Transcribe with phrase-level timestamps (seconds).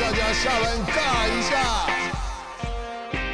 [0.00, 1.58] 大家下班尬一下。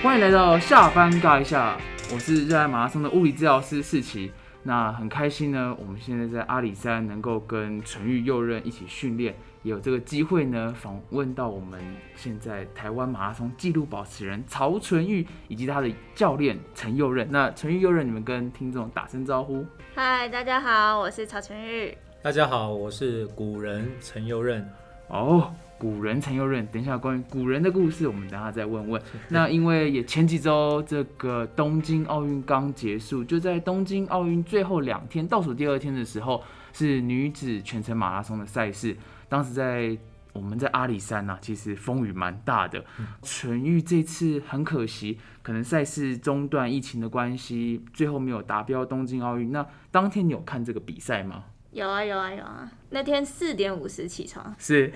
[0.02, 1.78] 欢迎来到下班尬一下，
[2.12, 4.32] 我是热爱马拉松的物理治疗师世奇。
[4.64, 9.32] 那很开心呢，我们现在在阿里山能够跟纯玉右任一起训练，
[9.62, 11.80] 也有这个机会呢访问到我们
[12.16, 17.28] 现在台湾马拉松纪录保持人曹纯玉以及他的教练陈右任。
[17.30, 19.64] 那纯玉右任，你们跟听众打声招呼。
[19.94, 21.96] 嗨，大家好，我是曹纯玉。
[22.20, 24.68] 大家好，我是古人陈右任。
[25.06, 29.00] 哦，古人陈佑任，等一下关于古人的故事，我们等下再问问。
[29.28, 36.42] 那因为也前几周这个东京奥运刚结束，就在东京奥运最后两天，倒数第二天的时候，
[36.72, 38.96] 是女子全程马拉松的赛事。
[39.28, 39.96] 当时在
[40.32, 42.84] 我们在阿里山呐、其实风雨蛮大的。
[43.22, 49.50] 纯玉这次很可惜，可能赛事中断，疫情的关系，最后没有达标东京奥运。
[49.52, 51.44] 那当天你有看这个比赛吗？
[51.70, 54.92] 有啊有啊有啊，那天四点五十起床，是。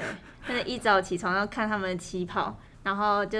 [0.47, 3.39] 真的一早起床要看他们的起跑，然后就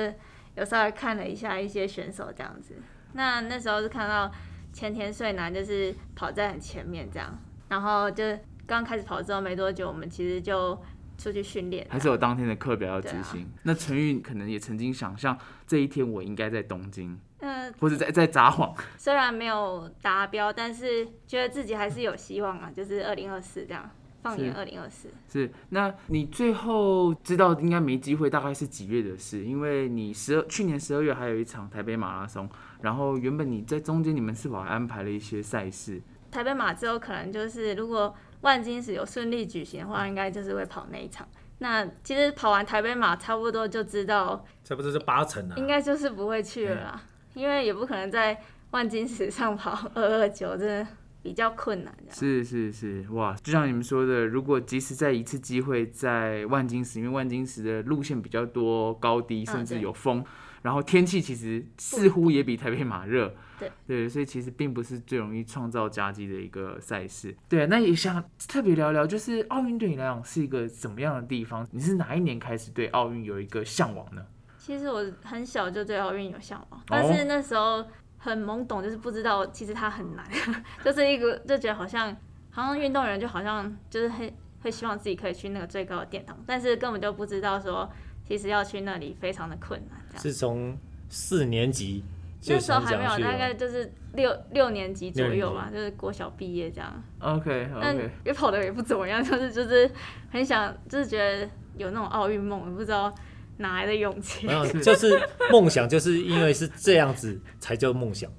[0.55, 2.77] 有稍微看了一下一些选手这样子。
[3.15, 4.31] 那那时候是看到
[4.73, 7.37] 前田穗男就是跑在很前面这样，
[7.69, 8.23] 然后就
[8.67, 10.81] 刚开始跑之后没多久，我们其实就
[11.23, 13.49] 出去训练，还是有当天的课表要执行。
[13.63, 18.75] 那陈玉可能也曾经想象这一天我应该在东京，嗯、或者在在札幌。
[18.97, 23.89] 虽然没有达标，但是觉得自己还是有希望啊，就是二零二四这样，
[24.23, 25.09] 放眼是二零二四。
[25.29, 29.45] 是，那你最后知道应该没机会，大概是几月的事？
[29.45, 36.03] 因为你十二去年十二月还有一场台北马拉松，然后原本你在中间你们是否还安排了一些赛事？
[36.33, 41.27] 台北马之后可能就是如果万金石有顺利举行的话，应该就是会跑那一场。
[41.59, 45.55] 那其实跑完台北马差不多就知道，差不多是八成啊？
[45.57, 47.03] 应该就是不会去了啦，
[47.35, 48.41] 因为也不可能在
[48.73, 50.87] 万金石上跑二二九，真的
[51.23, 51.95] 比较困难。
[52.11, 53.33] 是是是，哇！
[53.45, 60.25] 就像你们说的，如果即使在一次机会在万金石，因为万金石的路线比较多高低，甚至有风，
[60.63, 63.35] 然后天气其实似乎也比台北马热。
[63.59, 67.37] 对对，所以其实并不是最容易创造佳绩的一个赛事。
[67.49, 71.65] 对，那也想特别聊聊，就是奥运对你来讲是一个怎么样的地方？
[71.71, 74.25] 你是哪一年开始对奥运有一个向往呢？
[74.59, 77.85] 其实我很小就对奥运有向哦往，但是那时候
[78.19, 80.25] 很懵懂，就是不知道其实它很难，
[80.85, 82.17] 就是一个就觉得好像
[82.51, 87.89] 好像运动员就好像就是很会希望自己可以去那个最高的殿堂，但是根本就不知道说
[88.27, 90.01] 其实要去那里非常的困难。
[90.11, 90.77] 这样是从
[91.09, 92.05] 四年级
[92.41, 93.55] 就那时候还没有，大概。
[93.55, 97.03] 就是六六年级左右吧，就是国小毕业这样。
[97.21, 99.91] OK 但 OK，也跑的也不怎么样，就是就是
[100.31, 103.15] 很想，就是觉得有那种奥运梦，也不知道
[103.59, 104.53] 哪来的勇气没。
[104.53, 105.21] 有， 就是
[105.51, 108.31] 梦想，就是因为是这样子才叫梦想，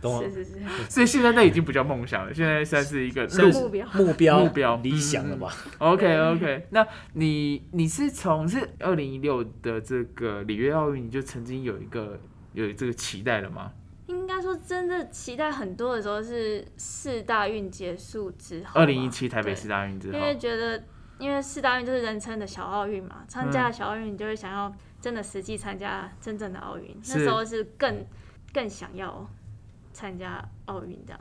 [0.00, 0.44] 懂吗是？
[0.44, 12.20] 是是，所以现在那已经不叫梦想了，现在算是一个目标目标目标理想了吧？OK OK，那你你是从是二零一六的这个里约奥运，你就曾经有一个
[12.52, 13.72] 有这个期待了吗？
[14.06, 20.82] 应该说真的期待很多的时候是四大运结束之后吧，二零一七台北四大运之后因，为觉得
[21.20, 28.04] 因为四大运就是人称的小奥运嘛，参加了小奥运，你就会想要真的实际参加真正的奥运，那时候是更
[28.52, 29.28] 更想要
[29.92, 31.20] 参加奥运这样。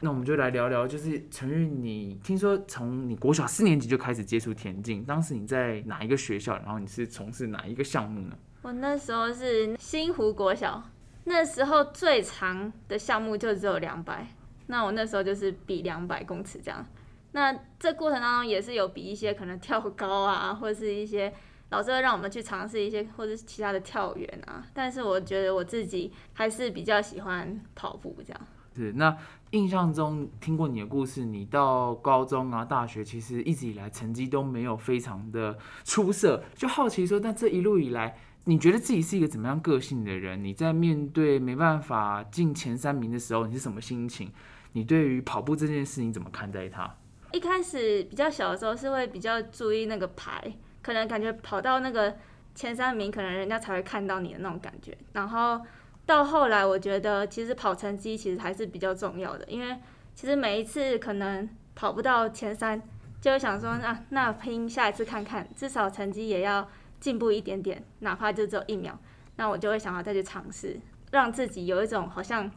[0.00, 6.56] 那我们就来聊聊，就是陈玉，你听说从你国小四年级就开始接触田径，当时你在哪一个学校？
[6.58, 8.36] 然后你是从事哪一个项目呢？
[8.62, 10.82] 我那时候是新湖国小，
[11.24, 14.28] 那时候最长的项目就只有两百，
[14.66, 16.86] 那我那时候就是比两百公尺这样。
[17.32, 21.32] 那这过程当中也是有比一些可能跳高啊， 或者是一些
[21.70, 24.66] 老师会让我们去尝试一些或者是其他的跳远啊。
[24.72, 28.40] 但是我觉得我自己还是比较喜欢跑步这样。
[28.74, 29.16] 是那
[29.50, 40.44] 印象中听过你的故事，你到高中啊、大学，其实一直以来成绩都没有非常的出色，就好奇说，那这一路以来，你觉得自己是一个怎么样个性的人？
[40.44, 44.30] 你在面对没办法进前三名的时候，你是什么心情？
[44.72, 46.94] 你对于跑步这件事，你怎么看待它？
[47.32, 52.16] 一开始比较小的时候是会比较注意那个牌，可能感觉跑到那个
[52.54, 54.96] 前三名，可能人家才会看到你的那种感觉。
[55.12, 55.60] 然后
[56.06, 59.76] 到后来，我觉得其实跑成绩其实还是比较重要的，因为
[60.14, 62.82] 其实每一次可能跑不到前三，
[63.20, 66.66] 就会想说那那拼下一次看看，至少成绩也要
[66.98, 68.98] 进步一点点，哪怕就只有一秒，
[69.36, 70.80] 那我就会想要再去尝试，
[71.12, 72.50] 让自己有一种好像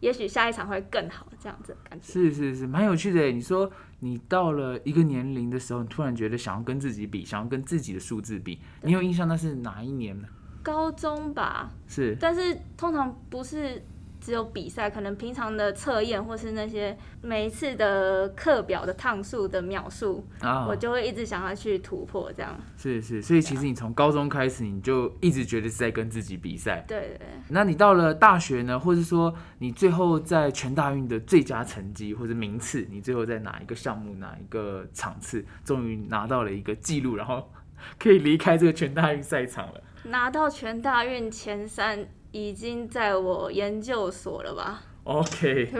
[0.00, 2.12] 也许下一场会更好这样子的感觉。
[2.12, 3.30] 是是是，蛮有趣的。
[3.30, 3.70] 你说
[4.04, 10.28] 你到了一个年龄的时候，你突然觉得想要跟自己比，想要跟自己的数字比，你有印象那是哪一年呢？
[10.62, 12.14] 高中吧，是。
[12.20, 13.82] 但是通常不是
[14.24, 22.58] 只有比赛，可能平常的测验或是那些每一次的课表的趟数的秒数，啊我，就会一直想要去突破这样。
[22.74, 26.82] 是是，所以其实你从高中开始，你就一直觉得是在跟自己比赛。
[26.88, 37.52] 对对对，那你到了大学呢，或者说你最后在全大运的最佳成绩或者名次，你最后在哪一个项目、哪一个场次，终于拿到了一个记录，然后
[37.98, 39.82] 可以离开这个全大运赛场了。
[40.04, 45.70] 拿到全大运前三已经在我研究所了吧？OK，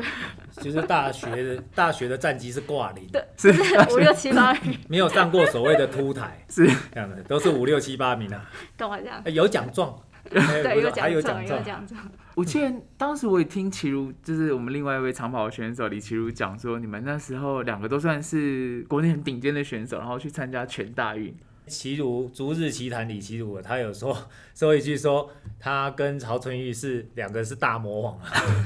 [0.60, 3.50] 就是大学的 大学的战绩是挂零，是
[3.92, 9.20] 五六七八名， 没有上过所谓的凸台， 是这样的，都是五六七八名啊，干嘛这样？
[9.24, 12.00] 哎有奖状，哎对，有奖状，有奖状，奖状。
[12.36, 21.36] 我记得当时我也听齐如，就是我们另外一位长跑选手李齐如讲说，你们那时候两个都算是国内很顶尖的选手，然后去参加全大运。
[21.66, 24.16] 齐如逐日奇谈李齐如，他有说
[24.54, 28.18] 说一句说他跟曹春玉是两个是大魔王，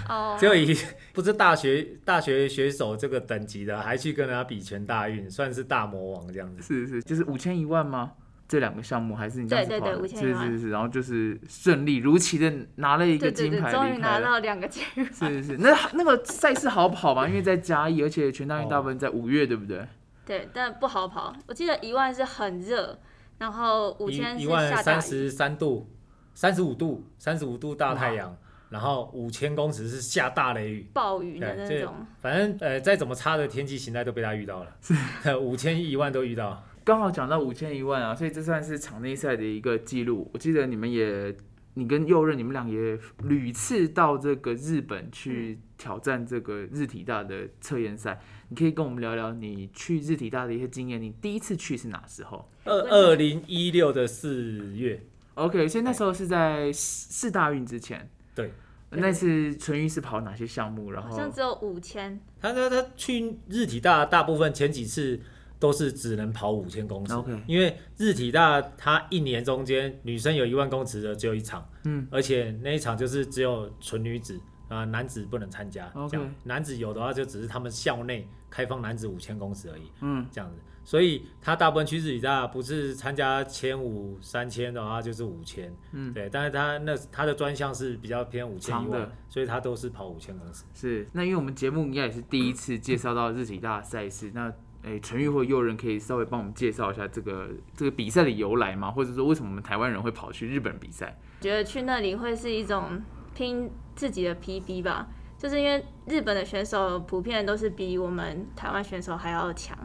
[0.08, 0.76] 哦， 就以
[1.12, 6.62] 不是大学大学选手这个等级的，还去跟人家比全大运，算是大魔王这样子。
[6.62, 8.12] 是是，就是五千一万吗？
[8.48, 14.18] 这两个项目还是你当时对对对跑的5000一万是是是，然后就是顺利如期的拿了一个对对对，金牌终于拿。
[14.20, 15.04] 到两个金牌。
[15.12, 17.28] 是是是，那 那个赛事好跑吗？
[17.28, 19.86] 因为在嘉义，而且全大运大部分在五月，对不对？
[20.28, 21.34] 对，但不好跑。
[21.46, 22.98] 我记得一万是很热，
[23.38, 25.00] 然后五千是一一万下大雨。
[25.00, 25.90] 三十三度，
[26.34, 28.36] 三十五度，三十五度大太阳，
[28.68, 30.90] 然后五千公尺是下大雷雨。
[30.92, 36.62] 暴雨的那种，反正呃，再怎么差的天气形态都被他遇到了，五千一万都遇到。
[36.84, 40.30] 刚好讲到五千一万啊，所以这算是场内赛的一个记录。
[40.32, 41.34] 我记得你们也，
[41.74, 48.20] 你跟右任，你们俩也屡次到这个日本去挑战这个日体大的测验赛。
[48.50, 51.00] 你可以跟我们聊聊你去日体大的一些经验。
[51.00, 55.02] 你第一次去是哪时候二二零一六的四月
[55.34, 58.10] ，？OK，所以那时候是在四四大运之前。
[58.34, 58.52] 对，
[58.90, 60.90] 那次纯玉是跑哪些项目？
[60.90, 62.18] 然后好像只有五千。
[62.40, 65.20] 他他他去日体大大部分前几次
[65.58, 90.64] 都是只能跑五千公尺 OK 因为日体大它一年中间女生有一万公尺的只有一场，嗯，而且那一场就是只有纯女子啊、男子不能参加 OK 这样男子有的话就只是他们校内开放男子五千公尺而已，嗯，这样子，所以他大部分去日体大不是参加千五、三千的话就是五千，嗯对，但是他那他的专项是比较偏五千一万，所以他都是跑五千公尺。
[90.74, 98.90] 是，那因为我们节目应该也是第一次介绍到日体大的赛事，那哎，陈玉或右人可以稍微帮我们介绍一下这个这个比赛的由来吗？
[98.90, 101.18] 或者说为什么我们台湾人会跑去日本比赛？
[101.40, 103.02] 觉得去那里会是一种
[103.34, 109.76] 拼自己的 PB 吧，就是因为日本的选手普遍都是比我们台湾选手还要强，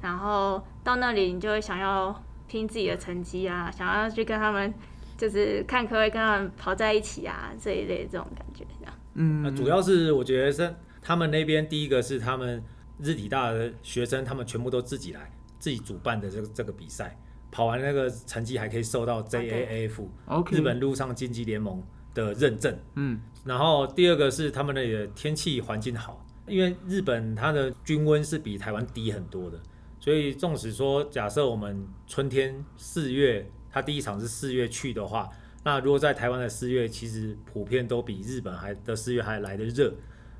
[0.00, 4.74] 然后到那里你就会想要拼自己的成绩啊，想要去跟他们
[5.16, 8.92] 就是看可不可以跟他们跑在一起啊这一类这种感觉，这样。
[9.14, 12.60] 嗯那主要是我觉得是他们那边第一个是他们
[12.98, 15.30] 日体大的学生，他们全部都自己来，
[15.60, 17.16] 自己主办的这个这个比赛，
[17.52, 20.04] 跑完那个成绩还可以受到 JAF、
[20.50, 21.82] 日本陆上竞技联盟
[22.14, 22.76] 的认证。
[22.96, 29.58] 嗯然后第二个是他们那里的天气环境好，因为日本它的均温是比台湾低很多的，
[29.98, 35.28] 所以纵使说假设我们春天四月，它第一场是四月去的话，
[35.64, 39.92] 那如果在台湾的四月，其实普遍都比日本还的四月还来的热，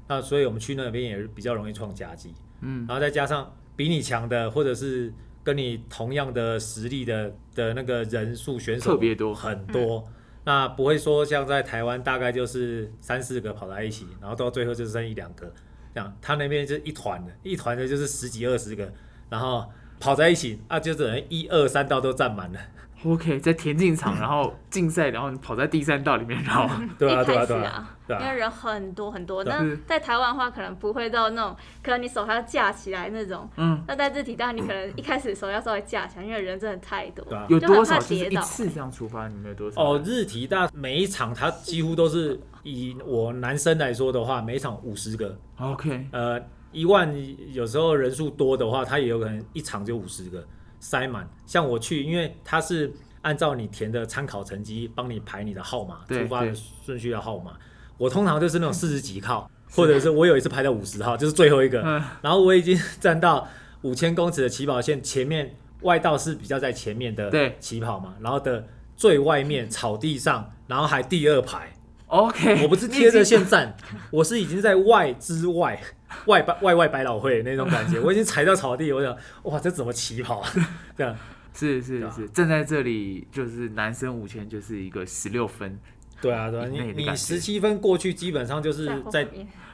[0.08, 2.32] 那所以我们去那边也比较容易创佳绩。
[2.60, 5.12] 嗯，然后再加上比你强的，或者是
[5.42, 10.06] 跟你同样的实力的的那个人数选手特别多很多。
[10.44, 15.52] 那不会说像在台湾大概就是三四个跑在一起，然后到最后就剩一两个，
[15.94, 18.92] 这样他那边就一团的，一团的就是十几二十个，
[19.30, 19.70] 然后
[20.00, 22.60] 跑在一起啊，就等于一二三道都占满了，
[23.04, 26.68] OK，在田径场， 然后竞赛，然后你跑在第三道里面绕。
[26.98, 33.48] 对啊一开始对啊对啊啊，对啊，因为人很多很多，对那在台湾的话，可能不会到那种，可能你手还要架起来那种。
[33.56, 37.24] 嗯，那在日体大，你可能一开始手要稍微架起来，因为人真的太多。
[37.24, 37.46] 对啊。
[37.48, 39.28] 有就很多少跌倒一次这样出发？
[39.28, 39.82] 你们有多少？
[39.82, 46.40] 哦，日体大每一场它几乎都是以我男生来说的话，每一场五十个，，OK，呃，
[46.70, 47.12] 一万
[47.52, 50.44] 有时候人数多的话，它也有可能一场就五十个
[50.82, 51.26] 塞满。
[51.46, 56.52] 像我去，因为它是按照你填的参考成绩帮你排你的号码，出发的
[56.84, 57.52] 顺序的号码。
[57.96, 61.80] 我通常就是那种四十几号，或者是我有一次排到五十号，就是最后一个。
[61.82, 63.46] 嗯然后我已经站到
[63.82, 71.72] 五千公尺的起跑线前面，外道是比较在前面的对起跑嘛，然后的最外面草地上，然后还第二排。
[72.12, 73.74] ，OK，我不是贴着线站，
[74.12, 75.80] 我是已经在外之外，
[76.26, 80.40] 外百外外百老汇那种感觉， 我已经踩到草地，我想，哇，这怎么起跑？
[80.40, 80.50] 啊？
[80.96, 81.16] 这样，
[81.54, 85.78] 是是是，站在这里就是男生五千就是一个十六分，
[86.20, 89.26] 对啊，对啊，你你十七分过去，基本上就是在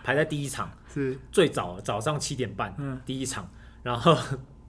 [0.03, 1.19] 排在第一场，是。
[1.31, 2.99] 最早早上七点半，嗯。
[3.05, 3.49] 第一场，
[3.83, 4.17] 然后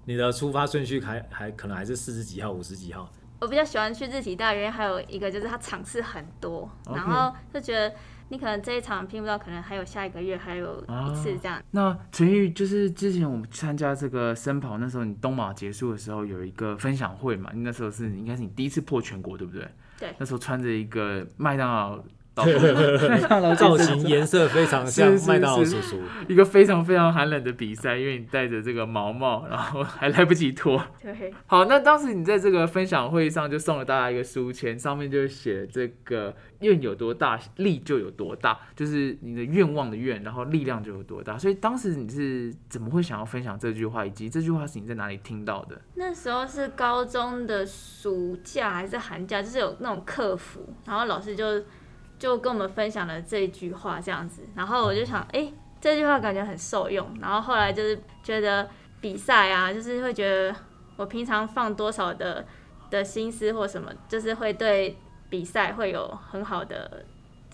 [0.06, 7.94] 你的出发顺序还还可能还是四十几号、五十几号，我比较喜欢去日体大，原因还有一个就是它场次很多然后就觉得
[8.30, 11.62] 你可能这一场拼不到，可能还有下一个月还有一次这样。
[11.72, 19.68] 那陈玉就是之前我们参加这个森跑，那时候你东马结束的时候有一个分享会嘛，那时候是应该是你第一次破全国，对不对？
[20.00, 22.04] 对那时候穿着一个麦当劳
[22.46, 26.00] 导麦当劳造型颜色非常像麦当劳叔叔。
[26.28, 30.82] 一个非常非常寒冷的比赛，因为你戴着这个毛帽，然后还来不及脱。
[31.02, 41.38] 对，好，那当时你在这个分享会上就送了大家一个书签，上面就写这个愿有多大，力就有多大，就是你的愿望的愿，然后力量就有多大。
[41.38, 45.80] 所以当时你是怎么会想要分享这句话，以及这句话是你在哪里听到的？
[45.96, 51.64] 那时候是高中的暑假还是寒假，就是有那种客服，然后老师就
[52.20, 60.54] 就跟我们分享了这一句话这样子，然后我就想，哎、这句话感觉很受用，然后后来就是觉得比赛啊，就是会觉得
[60.98, 62.46] 我平常放多少的
[62.92, 64.98] 的心思或什么，就是会对
[65.30, 67.06] 比赛会有很好的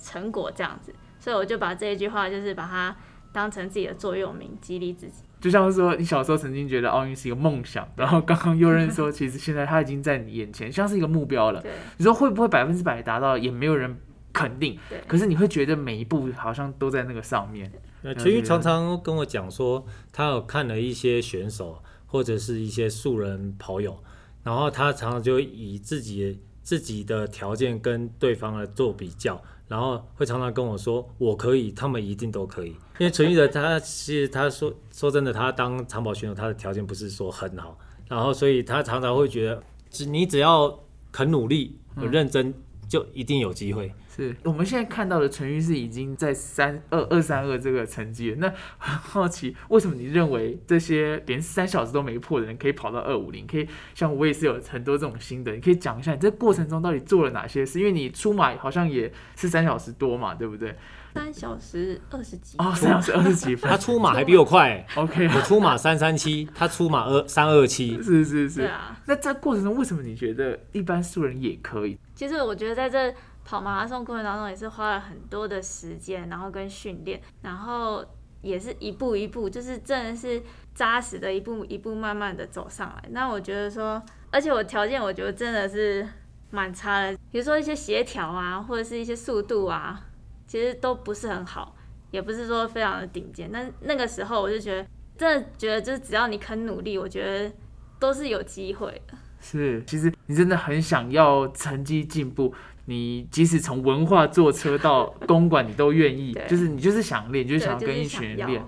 [0.02, 2.96] 成果这样子，所以我就把这一句话就是把它
[3.32, 5.24] 当成自己的座右铭，激励自己。
[5.42, 11.62] 就像是说，你小时候曾经觉得奥运是一个梦想，然后刚刚又认说，其实现在它已经在你眼前，像是一个目标了。
[11.64, 11.72] 对。
[11.98, 13.96] 你说会不会百分之百达到，也没有人
[14.36, 14.78] 肯定。
[15.08, 17.72] 可是你会觉得每一步好像都在那个上面。
[18.02, 23.98] 那陈玉常常跟我讲说，他有看了一些选手或者是一些素人跑友，
[24.44, 32.76] 然后他常常就以自己自己的条件跟对方来做比较，然后会常常跟我说我可以，他们一定都可以。
[33.00, 37.78] 因为陈玉的他其实他说说真的，他当长跑选手，他的条件不是说很好，
[38.08, 40.80] 然后所以他常常会觉得，只你只要
[41.12, 42.54] 肯努力、有认真，
[42.88, 43.92] 就一定有机会。
[44.16, 48.38] 是我们现在看到的陈玉是已经在三二二三二这个成绩了。
[48.38, 53.46] 那很好奇，为什么你认为这些连三小时都没破的人可以跑到二五零？
[53.46, 57.80] 可以像我也是有很多这种心得，你可以讲一下你这过程中到底做了哪些事？
[57.80, 60.76] 因为你出马好像也是三小时多嘛，对不对？
[61.14, 63.78] 三小时二十几哦，三小时二十几分他。
[63.78, 67.96] 出马还比我快、OK，我出马三三七，他出马二三二七。
[68.04, 68.60] 是是是。
[68.62, 71.98] 对啊，那这过程中为什么你觉得一般素人也可以？
[72.14, 73.14] 其实我觉得在这
[73.46, 78.04] 跑马拉松过程当中，也是花了很多的时间，然后跟训练，然后
[78.42, 80.42] 也是一步一步，就是真的是
[80.74, 83.10] 扎实的一步一步慢慢的走上来。
[83.12, 86.06] 那我觉得说，而且我条件我觉得真的是
[86.50, 90.04] 蛮差的，比如说一些协调啊，或者是一些速度啊，
[90.48, 91.76] 其实都不是很好，
[92.10, 93.50] 也不是说非常的顶尖。
[93.54, 94.88] 但那个时候我就觉得，
[95.18, 97.56] 真的觉得就是只要你肯努力，我觉得
[98.00, 99.16] 都是有机会的。
[99.40, 102.52] 是，其实你真的很想要成绩进步，
[102.86, 108.64] 你即使从文化坐车到公馆，你都愿意，就是你就是想练，就是想跟一群人练。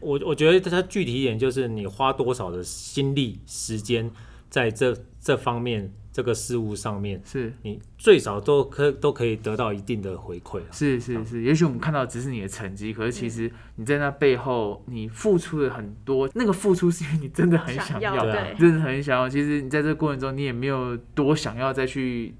[0.00, 4.10] 我我觉得它具体一点就是你花多少的心力、时间
[4.48, 10.66] 在这这方面这个事物上面，是你最少都可都可以得到一定的回馈啊。
[10.72, 19.28] 是是是，也许我们看到只是你的成绩，可是其实你在那背后你付出了很多，那个付出是因为你真的很想要，对真的很想要。
[19.28, 22.34] 其实你在这个过程中，你也没有多想要再去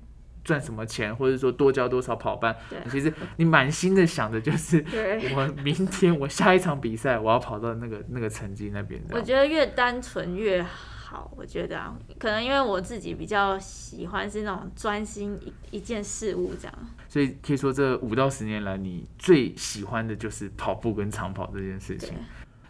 [0.49, 2.57] 赚什么钱，或者说多交多少跑班。
[2.71, 4.83] 对其实你满心的想的就是，
[5.37, 8.99] 我明天我下一场比赛，我要跑到那个那个成绩那边。
[9.11, 11.31] 我觉得越单纯越好。
[11.37, 15.39] 我觉得啊，可能因为我自己比较喜欢是那种专心
[15.71, 16.75] 一一件事物这样。
[17.09, 22.15] 所以可以说，这五到十年来，你最喜欢的就是跑步跟长跑这件事情。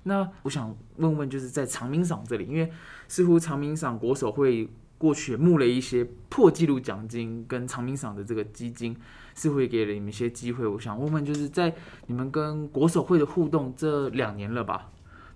[0.04, 2.70] 那我想问问，就是在长鸣赏这里，因为
[3.08, 8.94] 似乎长鸣赏国手会过去也募了一些破纪录奖金，跟长鸣赏的这个基金，
[9.34, 10.66] 是会给了你们一些机会。
[10.66, 11.72] 我想问问，就是在
[12.06, 14.90] 你们跟国手会的互动这两年了吧？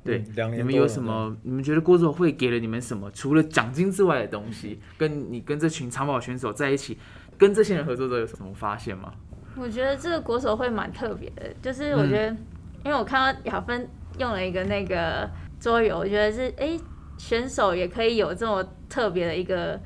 [0.05, 1.37] 对，嗯两年你们有什么？
[1.45, 3.09] 你们觉得国手会给了你们什么？
[3.13, 6.99] 除了奖金之外的东西，跟你跟这群长跑选手在一起，
[7.39, 9.13] 跟这些人合作都有什么发现吗？
[9.55, 12.31] 我觉得这个国手会蛮特别的，就是我觉得，
[12.85, 13.89] 因为我看到雅芬
[14.19, 16.81] 用了一个那个桌游，我觉得是哎、诶
[17.19, 19.81] 选手也可以有这么特别的一个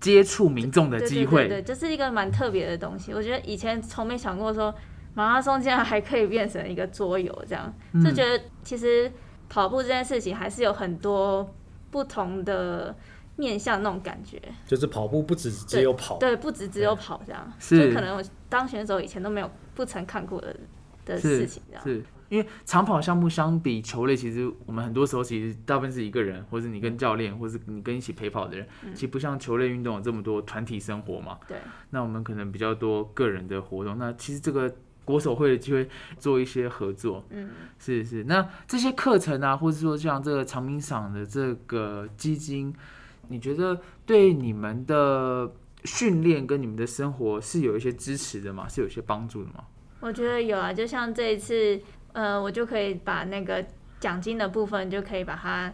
[0.00, 3.12] 接触民众的机会，对对对，就是一个蛮特别的东西。
[3.12, 4.74] 我觉得以前从没想过说
[5.14, 8.04] 马拉松竟然还可以变成一个桌游，这样嗯。
[8.04, 9.10] 就觉得其实
[9.48, 11.54] 跑步这件事情还是有很多
[11.90, 12.94] 不同的
[13.36, 14.40] 面向那种感觉。
[14.66, 20.56] 就是跑步不只只有跑，对，不止只有跑这样，就可能我当选手以前都没有不曾看过的
[21.04, 21.82] 的事情这样。
[21.84, 31.38] 是因为长跑项目相比球类，其实我们很多时候其实大部分是一个人，或者你跟教练，或者你跟一起陪跑的人，其实不像球类运动有这么多团体生活嘛。
[31.46, 31.58] 对，
[31.90, 33.98] 那我们可能比较多个人的活动。
[33.98, 34.72] 那其实这个
[35.04, 38.22] 国手会的机会做一些合作，嗯，是是。
[38.24, 42.72] 那这些课程啊，或者说像这个长明赏的这个基金，
[43.26, 45.52] 你觉得对你们的
[45.84, 48.68] 训练跟你们的生活是有一些支持的吗？
[48.68, 49.64] 是有一些帮助的吗？
[50.00, 51.78] 我觉得有啊，就像这一次，
[52.12, 53.64] 呃，我就可以把那个
[53.98, 55.72] 奖金的部分就可以把它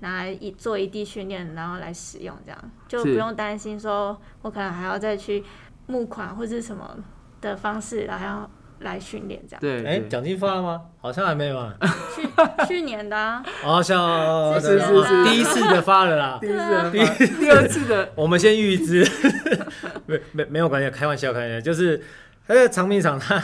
[0.00, 5.42] 拿来一做一地训练，然后来使用，这样就不用担心说我可能还要再去
[5.86, 6.96] 募款或者什么
[7.40, 8.48] 的方式，然后
[8.80, 9.60] 来训练这样。
[9.60, 10.82] 对，哎，奖金发了吗？
[11.00, 11.74] 好像还没有啊。
[12.14, 12.28] 去
[12.66, 16.46] 去年的、啊，好 像是是是第一次的发了啦 第。
[16.46, 19.04] 一次对啊的 第二次的我们先预支，
[20.06, 22.00] 没没没有关系，开玩笑，开玩笑，就是
[22.46, 23.42] 那个长命场他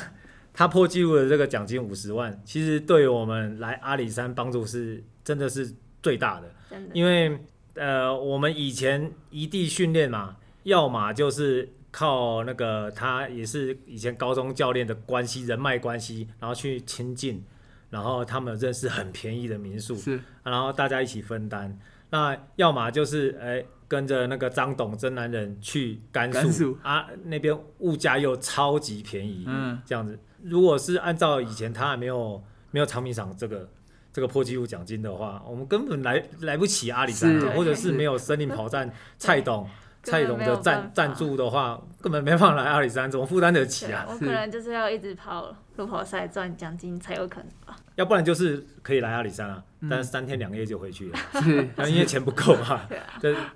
[0.55, 6.81] 他破纪录的这个奖金五十万，其实对于我们来阿里山帮助是真的是最大的，的。
[6.93, 7.37] 因为
[7.75, 17.45] 呃我们以前异地训练嘛，要么就是靠那个他也是以前高中教练的关系人脉关系，然后去亲近，
[17.91, 21.77] 然后他们认识很便宜的民宿，是然后大家一起分担。
[22.11, 30.17] 那要么就是哎、跟着那个张董真男人去甘肃甘肃啊，那边物价又超级便宜，嗯这样子。
[30.45, 33.69] 如果是按照以前他还没有没有长明赏这个
[34.13, 39.69] 这个破纪录奖金的话，我们根本来来不起阿里山、是啊，或者是没有森林跑站蔡董
[40.05, 44.05] 蔡董根本没有的赞赞助的话，根本没办法来阿里山，怎么负担得起啊？
[44.11, 47.75] 我可能就是要一直跑路跑赛赚奖金才有可能吧。
[47.95, 51.19] 要不然就是可以来阿里山啊，嗯但是三天两夜就回去了，
[51.89, 52.83] 因为钱不够嘛。
[53.21, 53.55] 对啊，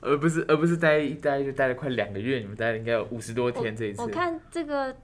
[0.00, 4.08] 而不是而不是待一待就待了快两个月，你们待了应该有五十多天这一次我。
[4.08, 4.94] 看这个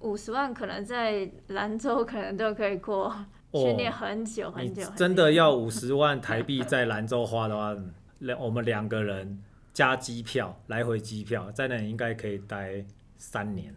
[0.00, 3.08] 五十万可能在兰州可能都可以过
[3.50, 4.82] 哦训练很久很久。
[4.82, 7.76] 很久真的要五十万台币在兰州花的话，
[8.18, 9.42] 两我们两个人
[9.72, 12.84] 加机票来回机票，在那里应该可以待
[13.18, 13.74] 三年，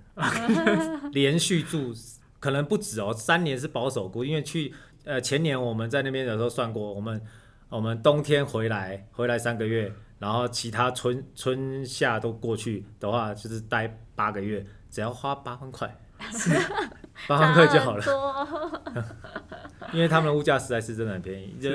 [1.12, 1.94] 连续住
[2.40, 4.74] 可能不止哦，三年是保守估，因为去
[5.06, 7.22] 呃前年我们在那边的时候算过，我们
[7.70, 15.94] 我们冬天回来回来三个月，然后其他春春夏都过去的话，就是待八个月，只要花八万块，
[17.28, 18.04] 八万块就好了。
[19.94, 21.70] 因为他们的物价实在是真的很便宜，就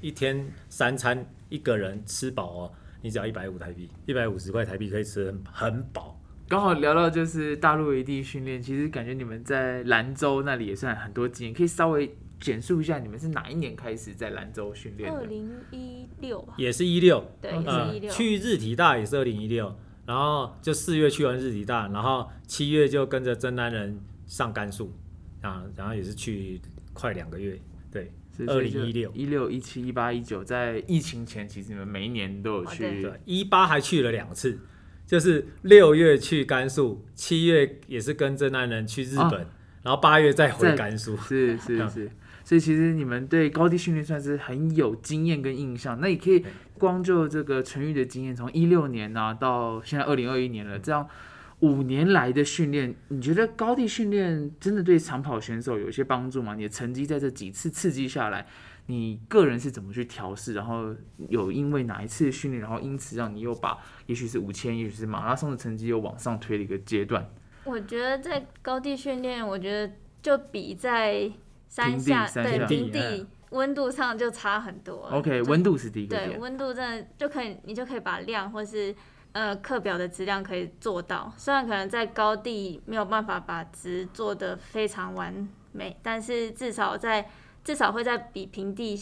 [0.00, 2.72] 一天三餐一个人吃饱哦，
[3.02, 6.20] 你只要一百五台币，一百五十块台币可以吃很很饱。
[6.48, 15.18] 刚好聊到就是大陆一地训练，其实感觉你们在兰州那里也算很多经验，可以稍微简述一下你们是哪一年开始在兰州训练的？
[15.18, 18.12] 二零一六吧，也是一六，对，也是嗯一，六。
[18.12, 24.92] 去日体大也是二零一六，然后就四月去完日体大，然后七月就跟着真男人上甘肃，
[25.42, 26.60] 啊，然后也是去
[26.92, 28.12] 快两个月，对
[28.46, 33.02] 二零一六一六、一七、一八、一九，在疫情前，其实你们每一年都有哦去。
[33.02, 34.58] 对，一八还去了两次，
[35.06, 39.46] 就是六月去甘肃，七月也是跟真男人去日本，
[39.82, 41.16] 然后八月再回甘肃。
[41.16, 42.10] 是是嗯是，
[42.46, 46.00] 所以其实你们对高地训练算是很有经验跟印象。
[46.00, 46.44] 那也可以
[46.78, 51.08] 光就这个陈玉的经验，从一六年呢、到现在二零二一年了，这样
[51.58, 56.54] 五年来的训练，你觉得高地训练真的对长跑选手有一些帮助吗？
[56.54, 58.46] 你的成绩在这几次刺激下来，
[58.86, 60.54] 你个人是怎么去调试？
[60.54, 60.94] 然后
[61.28, 67.28] 有因为哪一次训练，然后因此让你又把也许是五千，也许是马拉松的成绩又往上推了一个阶段？
[67.64, 71.28] 我觉得在高地训练，我觉得就比在
[71.68, 75.08] 山下对平嗯地温度上就差很多。
[75.10, 76.06] OK，温度是第一。
[76.06, 78.94] 对温度真的就可以，你就可以把量或是
[79.32, 81.32] 呃课表的质量可以做到。
[81.36, 87.28] 虽然可能在高地没有办法把值做得非常完美，但是至少在
[87.62, 88.98] 至少会在比平地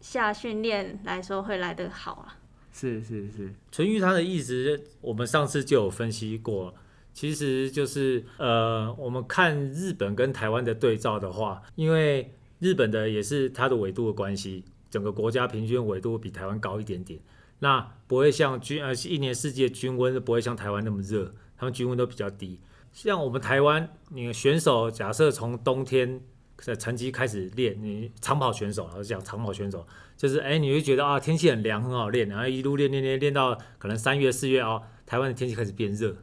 [0.00, 2.36] 下训练来说会来得好啊。
[2.72, 6.74] 是是是，纯玉他的意思，我们上次就有分析过，
[7.16, 17.18] 其实就是呃，我们看日本跟台湾的对照的话，因为日本的也是它的纬度的关系，整个国家平均纬度比台湾高一点点，
[17.60, 22.60] 那不会像均呃一年四季的均温不会像台湾那么热，他们均温都比较低。
[22.92, 26.20] 像我们台湾，你选手假设从冬天
[26.66, 29.86] 的成绩开始练，你长跑选手，老实讲长跑选手。
[30.18, 36.14] 就是哎，你会觉得啊天气很凉，很好练，然后一路练练练练到可能三月四月哦，台湾的天气开始变热，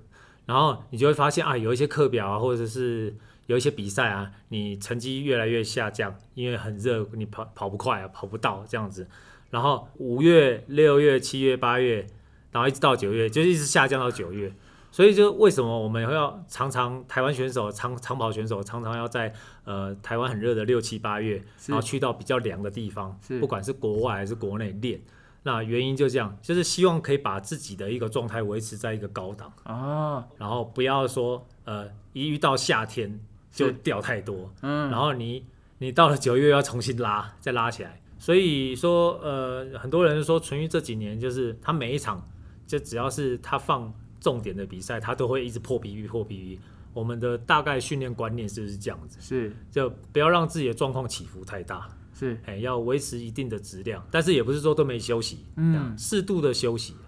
[0.46, 3.16] 然后你就会发现啊，有一些课表啊，或者是
[3.48, 9.08] 有一些比赛啊，你成绩越来越下降，因为很热，你跑跑不快啊，跑不到这样子。
[9.50, 12.08] 然后五月、六月、七月、八月，
[12.52, 14.52] 然后一直到九月，就一直下降到九月。
[14.92, 25.02] 所以就为什么我们要常常台湾选手长长跑选手常常要在呃台湾很热的六七八月，然后去到比较凉的地方，不管是国外还是国内练。
[25.44, 33.20] 那原因就这样，就是希望可以把自己的一个状态维持在一个高档，啊，然后不要说呃一遇到夏天
[33.52, 35.46] 就掉太多，嗯，然后你
[35.80, 38.00] 你到了九月要重新拉，再拉起来。
[38.18, 42.26] 所以说，呃，很多人说淳于这几年就是他每一场，
[42.66, 46.58] 就只要是他放重点的比赛，他都会一直破 PB 破 PB。
[46.94, 55.76] 我们的大概训练观念就是这样子，是就不要让自己的状况起伏太大，是，哎，要维持一定的质量，但是也不是说都没休息，嗯。
[55.76, 57.03] 嗯，适度的休息，这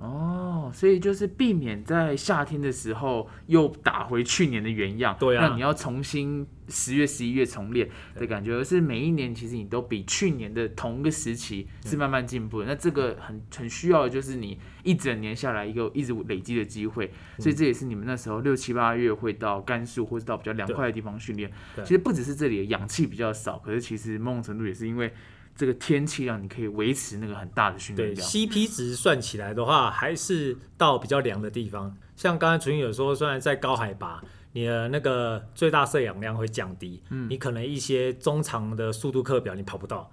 [0.00, 12.66] 哦，所以就是避免在夏天的时候又打回去年的原样，对啊那你要重新十月、十一月重练的感觉，而是每一年其实你都比去年的同一个时期是慢慢进步的。
[12.66, 21.50] 那这个很很需要的就是你一整年下来一个一直累积的机会，所以这也是你们那时候六七八月会到甘肃或者到比较凉快的地方训练。
[21.74, 25.12] 对其实不只是这里的氧气比较少，可是其实某种程度也是因为
[25.58, 28.28] 这个天气让你可以维持那个很大的训练对量。
[28.28, 31.94] CP 值算起来的话，还是到比较凉的地方。
[32.14, 40.08] 像刚才纯宇有说，虽然在高海拔，你的那个最大摄氧量会降低，嗯你可能一些中长的速度课表你跑不到，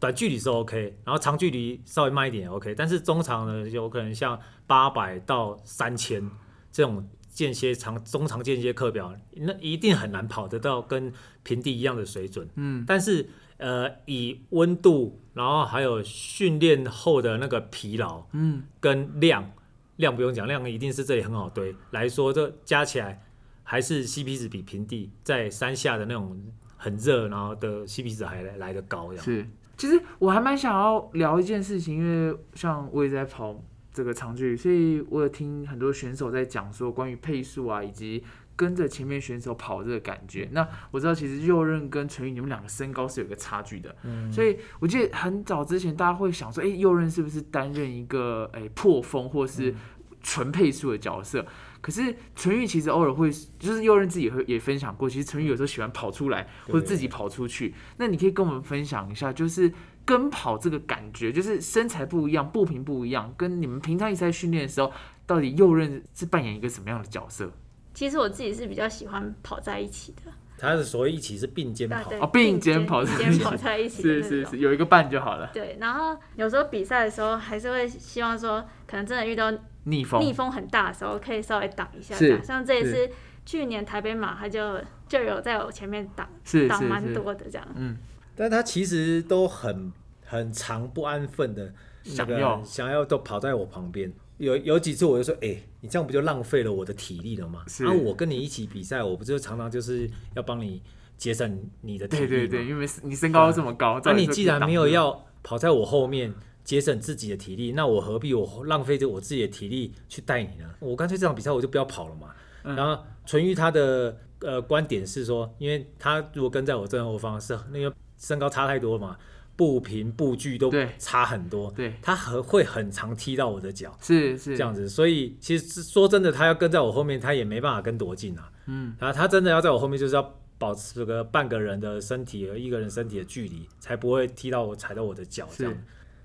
[0.00, 6.28] 短距离是 OK，然后长距离稍微慢一点也 OK，但是中长呢，有可能像八百到三千
[6.72, 11.12] 这种间歇长中长间歇课表，那一定很难跑得到跟
[11.44, 12.48] 平地一样的水准。
[12.56, 19.50] 嗯，但是呃，以温度，然后还有训练后的那个疲劳，嗯，跟量，
[19.96, 23.22] 量不用讲，量一定是这里很好堆来说，这加起来
[23.64, 26.40] 还是 CP 值比平地在山下的那种
[26.76, 29.24] 很热，然后的 CP 值还来来得高，这样。
[29.24, 33.60] 是，其实我还蛮想要聊一件事情，因为像我也在跑
[33.92, 38.22] 这个长距离，所以我有听很多选手在讲说关于配速啊，以及
[38.58, 40.48] 跟着前面选手跑这个感觉。
[40.50, 49.72] 那我知道其实右任跟陈宇你们两个身高是有一个差距的，嗯，所以我记得很早之前大家会想说，哎、右任是不是担任一个哎、破风或是
[50.20, 51.46] 纯配速的角色？
[51.80, 57.72] 可是陈宇其实偶尔会，就是右任自己也会也分享过，其实陈宇有时候喜欢跑出来或者自己跑出去。
[57.98, 59.72] 那你可以跟我们分享一下，就是
[60.04, 64.92] 跟跑这个感觉，就是身材不一样，步频不一样，跟你们平常一直在训练的时候，
[65.24, 67.52] 到底右任是扮演一个什么样的角色？
[67.98, 75.50] 其实我自己是比较喜欢跑在一起的，他的所谓一起是并肩跑，对对，哦并肩跑并在一起肩跑在一起是是是，有一个伴就好了。
[75.52, 82.14] 对，然后有时候比赛的时候，还是会希望说，可能真的遇到逆风，逆风很大的时候，可以稍微挡一下。
[82.44, 83.10] 像这一次
[83.44, 87.66] 去年台北马，他就就有在我前面挡是挡蛮是是，多的这样。
[87.74, 87.96] 嗯，
[88.36, 89.92] 但他其实都很
[90.24, 94.12] 很长不安分的，想要想要都跑在我旁边。
[94.36, 97.62] 有有几次我就说，哎、你这样不就浪费了我的体力了吗？
[97.66, 100.82] 是啊，我跟你一起比赛，我不就常常就是要帮你
[101.16, 102.28] 节省你的体力吗？
[102.28, 110.68] 对对对，因为你身高这么高，那、你既然没有要跑在我后面节省自己的体力，那我何必我浪费着我自己的体力去带你呢？
[110.80, 112.28] 我干脆这场比赛我就不要跑了嘛。
[112.64, 119.16] 嗯然后纯玉他的呃观点是说，因为他如果跟在我正后方是那个身高差太多嘛，
[119.58, 123.98] 步频步距都差很多，对，他很会很常踢到我的脚。
[124.00, 128.52] 是是这样子，所以其实说真的，他要跟在我后面，他也没办法跟多近啊。
[128.66, 135.76] 嗯，然后他真的要在我后面，就是要保持个半个人的身体和一个人身体的距离，才不会踢到我、踩到我的脚这样。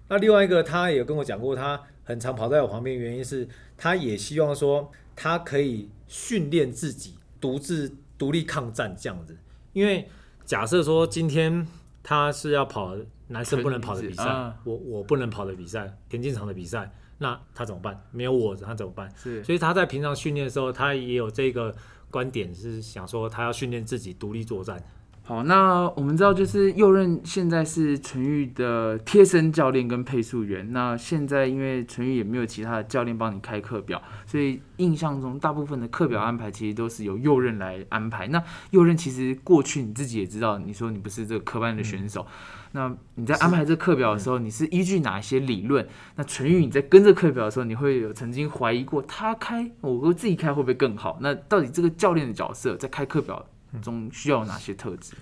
[0.07, 9.35] 那另外一个，他也跟我讲过，他很常跑在我旁边，原因是他也希望说，他可以训练自己独自独立抗战这样子。
[9.71, 10.07] 因为
[10.45, 11.65] 假设说今天
[12.03, 12.95] 他是要跑
[13.29, 17.99] 男生不能跑的比赛，啊我我不能跑的比赛，田径场的比赛，那他怎么办？
[18.11, 19.09] 没有我，他怎么办？
[19.15, 21.73] 是所以他在平常训练的时候，他也有这个
[22.11, 24.83] 观点，是想说他要训练自己独立作战。
[25.25, 30.73] 好，那我们知道，就是右任现在是纯玉的贴身教练跟配速员。
[30.73, 38.27] 那现在因为纯玉也没有其他的教练帮你开课表，所以印象中大部分的课表安排其实都是由右任来安排。
[38.27, 42.27] 那右任其实过去你自己也知道，你说你不是这个科班的选手，
[42.73, 45.87] 那你在安排这课表的时候，你是依据哪些理论？
[46.17, 51.17] 那纯玉你在跟这课表的时候，你会有曾经怀疑过他开，我自己开会不会更好？
[51.21, 53.45] 那到底这个教练的角色在开课表
[53.81, 55.13] 中需要有哪些特质？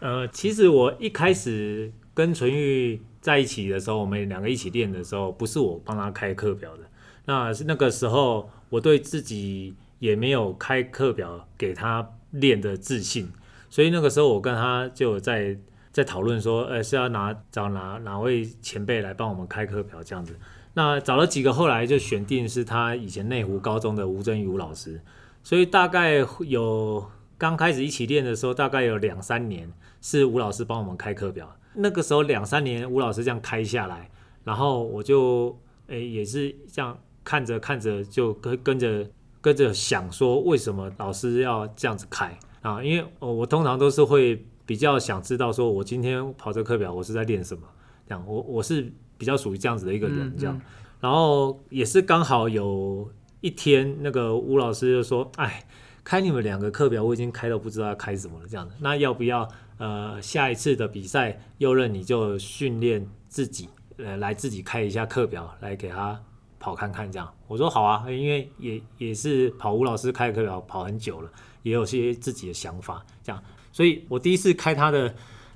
[0.00, 6.84] 呃，其实我一开始跟纯玉在一起的时候，我们两个一起练的时候，不是我帮他开课表的。
[7.24, 13.30] 那是那个时候，我对自己也没有开课表给他练的自信，
[13.68, 15.58] 所以那个时候我跟他就在
[15.90, 20.36] 在讨论说，呃，是要拿找哪哪位前辈来帮我们开课表这样子。
[20.74, 25.00] 那找了几个，后来就选定是他以前内湖高中的吴真宇吴老师，
[25.42, 27.04] 所以大概有
[27.38, 29.72] 刚开始一起练的时候，大概有两三年
[30.02, 31.56] 是吴老师帮我们开课表。
[31.74, 34.10] 那个时候两三年，吴老师这样开下来，
[34.42, 39.08] 然后我就诶、也是这样看着看着就跟跟着
[39.40, 42.82] 跟着想说，为什么老师要这样子开啊？
[42.82, 47.62] 因为、呃我通常都是会比较想知道，说我今天跑这课表我是在练什么，
[48.06, 50.60] 这样我我是比较属于这样子的一个人，这样。
[51.00, 53.08] 然后也是刚好有
[53.40, 55.64] 一天，那个吴老师就说：“哎，
[56.08, 58.74] 开你们两个课表，我已经开到不知道要开什么了，这样的。
[58.80, 63.68] 那要不要呃下一次的比赛，右任你就训练自己，
[63.98, 66.18] 呃，来自己开一下课表，来给他
[66.58, 71.30] 跑看看这样。”我说好啊，因为也也是跑吴老师开课表跑很久了，
[71.62, 75.14] 也有些自己的想法这样，所以我第一次开他的。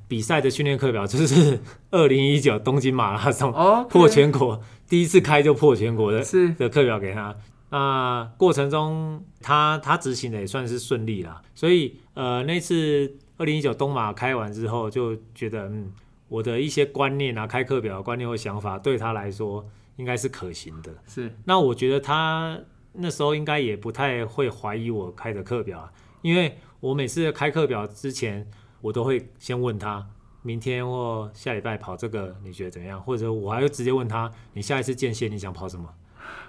[0.09, 1.59] 比赛的训练课表就是
[1.91, 7.35] 二零一九东京马拉松，哦，破全国，第一次开就破全国的是的课表给他。
[7.75, 15.91] 那过程中他他执行的也算是顺利啦，所以呃那次二零一九东马开完之后，就觉得嗯
[16.29, 20.95] 我的一些观念啊，开课表的观念或想法对他来说应该是可行的。
[21.07, 22.61] 是那我觉得他
[22.93, 28.47] 那时候应该也不太会怀疑我开的课表啊，因为我每次开课表之前，
[28.83, 30.07] 我都会先问他，
[30.43, 33.01] 明天或下礼拜跑这个你觉得怎么样？
[33.01, 35.89] 或者我还会直接问他，你下一次间歇你想跑什么？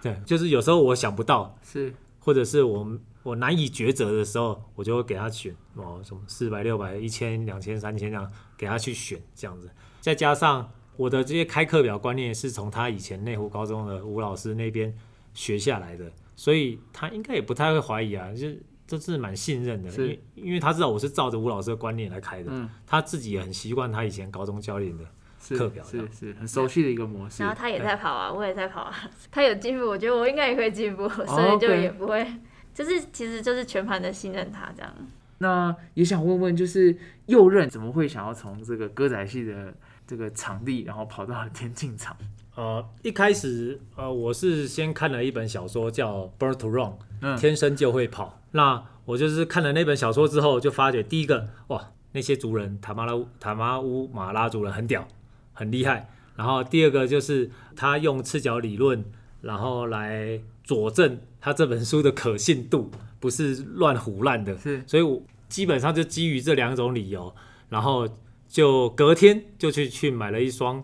[0.02, 9.70] 对，就是有时候我想不到，是或者是我我难以抉择的时候，我就会给他选哦，什么四百、六百、一千、两千、三千这样给他去选这样子。
[10.02, 14.94] 再加上我的这些开课表观念是从他以前内湖高中的吴老师那边
[15.34, 25.06] 学下来的，所以他应该也不太会怀疑啊，就是这是蛮信任的，因为因为他知道我是照着吴老师的观念来开的，嗯他自己也很习惯他以前高中教练的。
[25.44, 27.58] 是课表这样是是很熟悉的一个模式然后。
[27.58, 28.96] 他也在跑啊，我也在跑啊，
[29.30, 32.26] 他有进步，我觉得我应该也会进步，所以就也不会，
[32.74, 34.94] 就是其实就是全盘的信任他这样。
[35.40, 39.74] 那也想问问，就是右任怎么会想要从这个歌仔戏的
[40.08, 42.16] 这个场地，然后跑到了田径场？
[42.56, 46.86] 呃，一开始呃，我是先看了一本小说叫《Born to Run》，
[47.22, 48.40] 嗯天生就会跑。
[48.52, 55.06] 那我就是看了那本小说之后，就发觉第一个，哇，那些族人塔马拉乌塔马乌马拉族人很屌，
[55.54, 56.10] 很厉害。
[56.36, 59.06] 然后第二个就是他用赤脚理论，
[59.42, 64.58] 然后来佐证他这本书的可信度，不是乱胡乱的。
[64.58, 67.36] 是所以我基本上就基于这两种理由，
[67.70, 68.10] 然后
[68.48, 70.84] 就隔天就去去买了一双，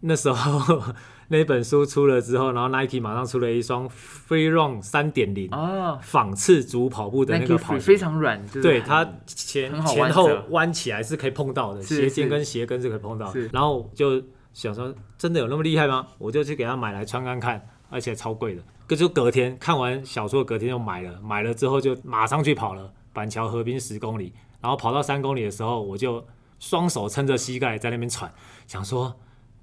[0.00, 0.82] 那时候
[1.28, 13.48] 那本书出了之后，然后 Nike 马上出了一双 Free Run 三点零啊仿赤足跑步的那个跑鞋，非常软，就是对它前前后弯起来是可以碰到的，鞋尖跟鞋跟是可以碰到是。
[13.52, 14.22] 然后就
[14.54, 16.06] 想说，真的有那么厉害吗？
[16.16, 18.62] 我就去给他买来穿看看，而且超贵的。
[18.86, 26.26] 可就隔天看完小说，隔天就买了，买了之后就马上去跑了板桥河滨十公里，然后跑到三公里的时候，我就
[26.58, 28.32] 双手撑着膝盖在那边喘，
[28.66, 29.14] 想说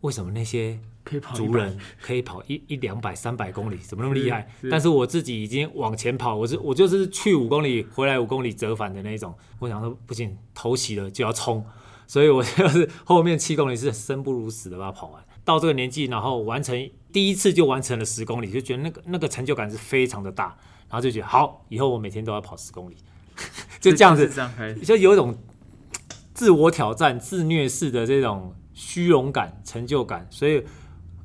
[0.01, 4.45] 为什么那些可以跑100族人可以跑一一两百、三百公里，怎么那么厉害？
[4.69, 9.33] 但是我自己已经往前跑，我是我就是去五公里，回来五公里折返的那一种。
[9.59, 11.63] 我想说不行，头起了就要冲，
[12.07, 15.23] 所以我就是后面七公里是生不如死的把它跑完。
[15.43, 20.57] 到这个年纪，然后完成第一次就完成了十公里，就觉得那个那个成就感是非常的大，
[20.89, 22.97] 然后就觉得好，以后我每天都要跑十公里，
[23.79, 24.51] 就这样子是，这样。
[24.83, 25.37] 就有一种
[26.33, 30.63] 自我挑战、自虐式的这种虚荣感、成就感，所以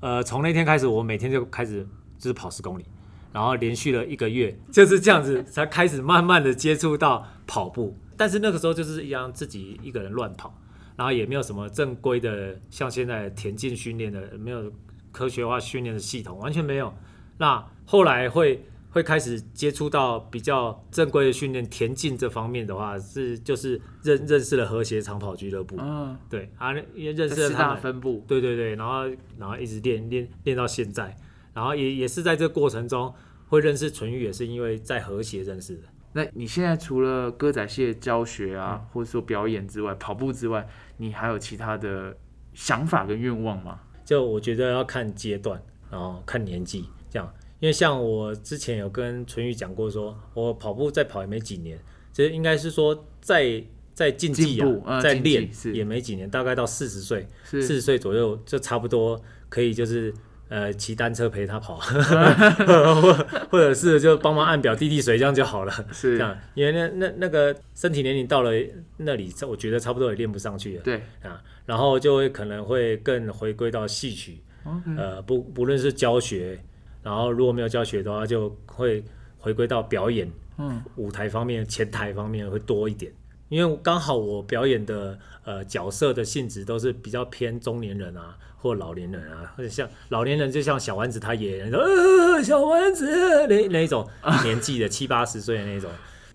[0.00, 1.86] 呃，从那天开始，我每天就开始
[2.18, 2.84] 就是跑十公里，
[3.32, 7.96] 然后连续了一个月，就是这样子才开始慢慢的接触到跑步。
[8.16, 10.54] 但是那个时候就是一样自己一个人乱跑，
[10.96, 14.72] 然后也没有什么正规的像现在田径训练的，没有
[15.12, 16.92] 科学化训练的系统，完全没有。
[17.38, 31.16] 那后来会会开始接触到比较正规的训练，田径这方面的话，是就是认认识了和谐长跑俱乐部，嗯，对啊，也认识了他们，分部，对对对，然后然后一直练练练到现在，
[31.55, 33.14] 然后也也是在这个过程中
[33.48, 35.83] 会认识纯玉，也是因为在和谐认识的。
[36.12, 42.16] 那你现在除了歌仔戏的教学嗯啊，或者说表演之外，跑步之外，你还有其他的
[42.53, 43.79] 想法跟愿望吗？
[44.05, 46.87] 就我觉得要看阶段，然后看年纪。
[47.61, 51.79] 因为像我之前有跟纯宇讲过说我跑步再跑也没几年，
[52.12, 59.20] 其实应该是说在在竞技啊，在练也没几年，大概到四十岁，四十岁左右就差不多
[59.51, 60.12] 可以就是
[60.49, 61.77] 呃骑单车陪他跑，
[62.96, 63.12] 或
[63.51, 65.87] 或者是就帮忙按表递递水这样就好了。
[65.88, 68.51] 这是，样，因为那那那个身体年龄到了
[68.96, 70.83] 那里，我觉得差不多也练不上去了。
[70.83, 74.38] 对，啊，然后就会可能会更回归到戏曲
[74.96, 76.59] 呃，不不论是教学，
[77.02, 79.02] 然后如果没有教学的话，就会
[79.38, 83.12] 回归到表演嗯，舞台方面、前台方面会多一点。
[83.48, 94.08] 因为刚好我表演的呃角色的性质都是比较偏中年人啊，或老年人啊，或者像老年人就像小丸子他爷爷，呃小丸子那 那一种
[94.44, 95.90] 年纪的七八十岁的那种。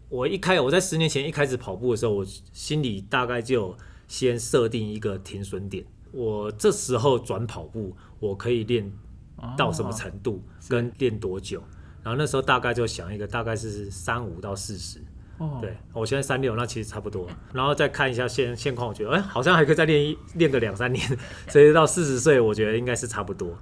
[0.09, 3.73] 我一开我在十年前一开始跑步的时候，我心里大概就
[4.09, 8.91] 先设定一个停损点，我这时候转跑步，我可以练
[9.57, 11.61] 到什么程度，跟练多久。
[12.03, 14.99] 然后那时候大概就想一个，大概是三五到四十。
[15.37, 17.27] 哦，对，我现在三六，那其实差不多。
[17.51, 21.05] 然后再看一下现现况，我觉得哎，好像还可以再练一练个两三年，
[21.49, 23.57] 所以到四十岁，我觉得应该是差不多。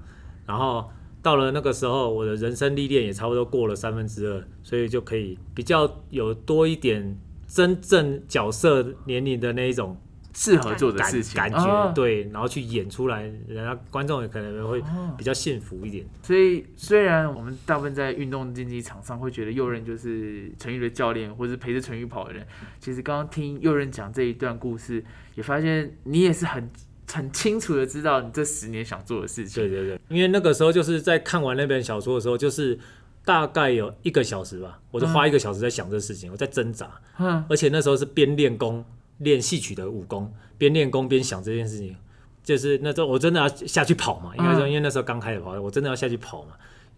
[0.46, 0.88] 然后
[1.22, 9.98] 到了那个时候，我的人生历练也差不多过了三分之二，所以就可以比较有多一点真正角色年龄的那一种
[10.36, 15.14] 适合做的事情，感觉，啊对，然后去演出来，人家观众也可能会哦。
[15.18, 16.06] 比较幸福一点。
[16.24, 22.46] 所以虽然我们大部分在运动竞技场上会觉得右任就是陈宇的教练，或是陪着陈宇跑的人，
[22.80, 25.04] 其实刚刚听右任讲这一段故事，
[25.36, 26.70] 也发现你也是很
[27.12, 29.62] 很清楚的知道你这十年想做的事情。
[29.62, 32.80] 对对对，因为那个时候就是在看完那本小说的时候，就是
[33.24, 38.84] 大概有一个小时吧，我就花一个小时在想这事情，我在挣扎，嗯，而且那时候是边练功
[39.24, 41.96] 练戏曲的武功，边练功边想这件事情，
[42.44, 46.52] 就是那时候我真的要下去跑嘛，应该说嗯因为那时候刚开始跑，我真的要下去跑嘛。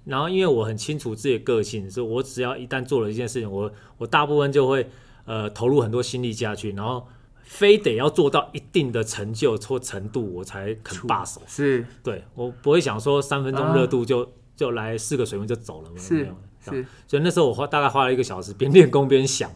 [0.03, 4.87] 然后因为我很清楚自己的个性，所以我只要一旦做了一件事情，我我大部分就会
[5.25, 7.07] 呃投入很多心力下去，然后
[7.41, 11.41] 非得要做到一定的成就或程度，我才肯罢手。
[11.47, 16.35] 是对我不会想说三分钟热度就、就来四个水温就走了，没有没是有
[16.73, 19.51] 是所以那时候我花大概花了一个小时，边练功边想。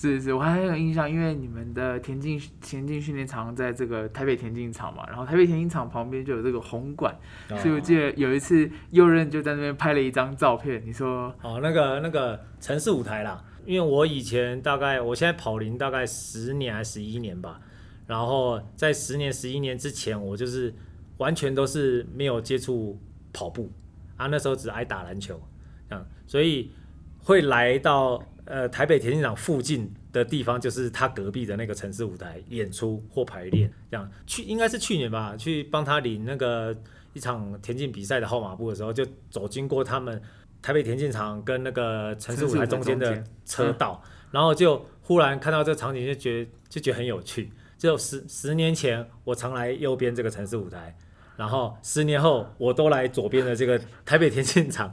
[0.00, 7.12] 是是，我还很有印象，因为你们的田径田径训练场在这个台北田径场嘛，然后台北田径场旁边就有这个红馆，
[7.48, 17.60] 所以我记得有一次右任就在那边拍了一张照片，你说哦，那个那个城市舞台啦，因为我以前大概我现在跑龄大概十年还十一年吧，
[18.06, 20.72] 然后在十年十一年之前，我就是
[21.16, 22.96] 完全都是没有接触
[23.32, 23.68] 跑步
[24.16, 25.42] 啊，那时候只爱打篮球，
[25.88, 26.70] 这样，所以
[27.18, 36.74] 会来到呃台北田径场附近的地方，就是他隔壁的那个城市舞台演出或排练，这样去应该是去年吧，去帮他领那个
[37.12, 40.20] 一场田径比赛的号码布的时候，就走经过他们
[40.62, 47.52] 台北田径场跟那个城市舞台中间的车道，然后就忽然看到这个场景，就觉得就觉得很有趣。
[47.76, 50.96] 就十十年前我常来右边这个城市舞台，
[51.36, 54.90] 然后十年后我都来左边的这个台北田径场。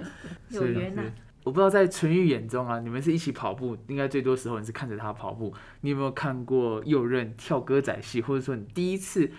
[0.52, 1.12] 是 有缘呐、是
[1.46, 5.54] 我不知道在纯玉眼中啊，你们是一起跑步，应该最多时候你是看着他跑步。
[5.82, 9.30] 你有没有看过右任跳歌仔戏，或者说你第一次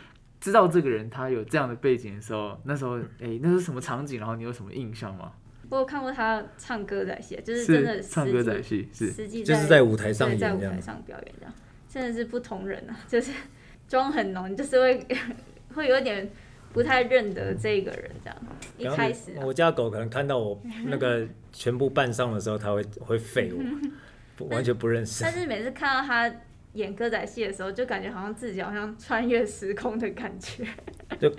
[0.40, 4.20] 知道这个人他有这样的背景的时候，那时候哎、那是什么场景？
[4.20, 5.32] 然后你有什么印象吗？
[5.68, 11.52] 我有看过他唱歌仔戏，就是真的唱歌仔戏是实际就是在舞台上在舞台上表演这样，
[11.88, 13.32] 真的是不同人啊，就是
[13.88, 15.06] 妆很浓，就是会
[15.74, 16.30] 会有点
[16.76, 18.36] 不太认得这个人这样。
[18.76, 23.62] 一开始、啊、我家狗可能看到我 那个全部扮上的时候，它会会吠我，
[24.36, 25.32] 不完全不认识但。
[25.32, 26.30] 是每次看到他
[26.74, 30.66] 演歌仔戏的时候，就感觉好像自己好像穿越时空的感觉。
[31.18, 31.34] 就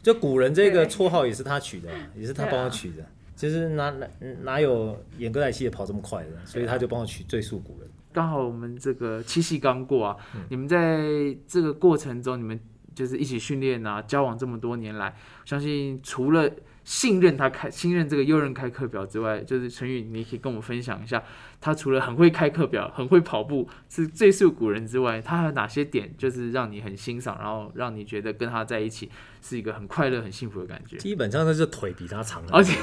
[0.00, 3.04] 就古人这个对绰号也是他取的啊，也是他帮我取的。
[3.34, 4.06] 其实哪哪
[4.42, 7.90] 哪有演歌仔戏的跑这么快的，所以他就帮我取最速古人。
[8.12, 11.00] 刚好我们这个七夕刚过啊，嗯你们在
[11.46, 12.58] 这个过程中，你们
[12.94, 16.50] 就是一起训练啊，交往这么多年来，相信除了
[16.82, 21.22] 信任他开信任这个右任开课表之外，就是陈宇，你可以跟我们分享一下，
[21.60, 29.10] 他除了很会开课表、很会跑步，是最速古人之外，他还有哪些点就是让你很欣赏，然后让你觉得跟他在一起
[29.42, 30.96] 是一个很快乐、很幸福的感觉？
[30.96, 32.76] 基本上就是腿比他长，而且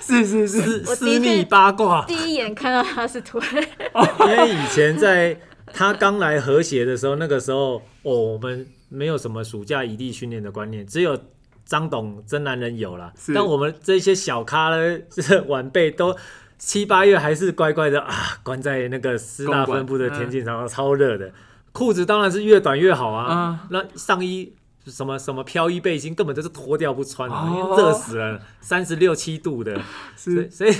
[0.00, 2.04] 是是是，私密八卦。
[2.06, 3.40] 第一眼看到他是腿，
[4.20, 5.40] 因为以前在
[5.72, 11.18] 他刚来和谐的时候，那个时候哦，我们没有什么暑假异地训练的观念，只有
[11.64, 13.12] 张董真男人有了。
[13.34, 16.16] 但我们这些小咖呢，这晚辈都
[16.58, 21.32] 七八月还是乖乖的啊，关在那个师大分部的田径场，超热的。
[21.72, 24.52] 裤子当然是越短越好啊，啊那上衣。
[24.86, 29.76] 什么什么飘逸背心根本就是脱掉不穿热死了，三十六七度的，
[30.14, 30.72] 所以所以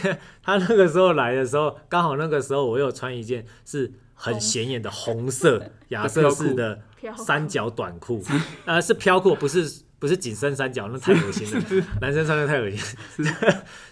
[0.44, 6.80] 他那个时候来的时候，刚好那个时候我有穿一件是很显眼的红色 亚瑟士的
[7.16, 8.20] 三角短裤，
[8.64, 12.80] 呃，是飘裤，不是不是紧身三角，那太恶心了，男生穿的太恶心，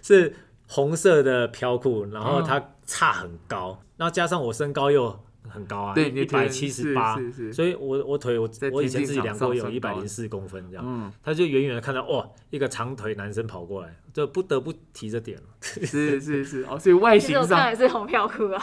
[0.02, 0.34] 是。
[0.66, 7.16] 红色的飘裤，然后它差很高，然后加上我身高又很高啊，对，一百七十八，
[7.52, 15.44] 所以我我腿我我以前自己量过有一百零四公分这样，嗯，他就远远的看到哇，一个长腿男生跑过来，就不得不提这点了。
[15.60, 18.58] 是是是，哦，所以外形上也是红票裤啊。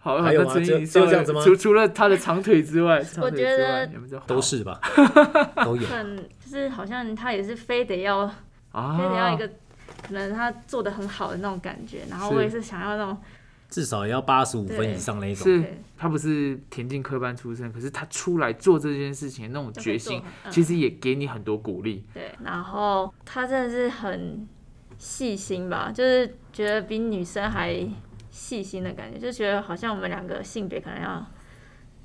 [0.00, 0.54] 好， 还有吗？
[0.54, 1.40] 只有那陈毅你只有这样子吗？
[1.44, 4.80] 除除了他的长腿之外，之觉得外有没有这都是吧，
[5.64, 5.86] 都有。
[5.86, 8.18] 很就是好像他也是非得要
[8.72, 9.46] 啊，非得要一个
[10.06, 13.16] 可能他做的很好的那种感觉，然后我也是想要那种
[13.68, 15.44] 至少也要八十五分以上那一种。
[15.44, 15.64] 是
[15.96, 22.04] 他不是田径科班出身，可是他出来做这件事情的那种决心，其实也给你很多鼓励。
[22.12, 24.46] 对，然后他真的是很
[24.98, 27.74] 细心吧，就是觉得比女生还
[28.30, 31.26] 细心的感觉，就觉得好像我们两个性别可能要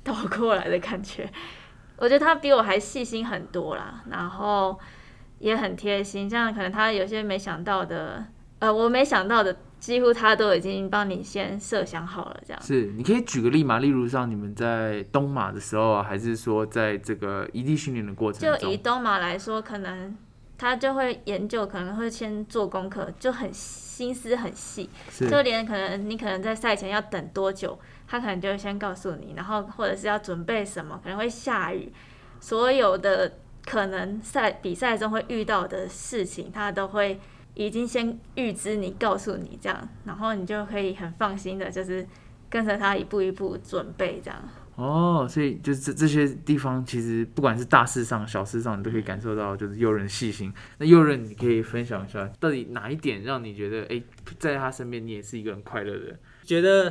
[0.02, 1.30] 倒过来的感觉。
[1.98, 4.78] 我觉得他比我还细心很多啦，然后
[5.38, 8.24] 也很贴心，这样可能他有些没想到的，
[8.60, 12.62] 呃，我没想到的，几乎他都已经帮你先设想好了，这样。
[12.62, 13.78] 是，你可以举个例嘛？
[13.78, 20.14] 例如像你们在东马的时候啊，还是说在这个异地训练的过程就以，东马来说，可能
[20.58, 24.88] 他就会研究，可能会先做功课，就很心思很细，
[25.30, 31.90] 就连可能你可能在赛前要等多久，他可能就会先告诉你，然后或者是要准备什么，可能会下雨，
[32.38, 37.18] 所有的可能赛比赛中会遇到的事情，他都会
[37.54, 42.06] 已经先预知你，告诉你这样，然后你就可以很放心的，就是
[42.48, 44.42] 跟着他一步一步准备这样。
[44.76, 50.50] 哦，所以就是这这些地方，其实不管是大事上、小事上，你都可以感受到，就是诱人细心。
[50.78, 54.02] 那诱人，你可以分享一下，到底哪一点让你觉得，哎、
[54.38, 56.18] 在他身边你也是一个很快乐的人？
[56.44, 56.90] 觉得